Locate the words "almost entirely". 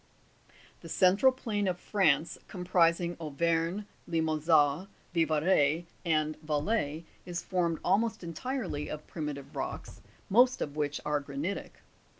7.83-8.89